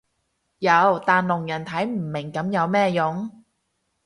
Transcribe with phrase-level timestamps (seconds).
[0.57, 3.45] 有但聾人睇唔明噉有咩用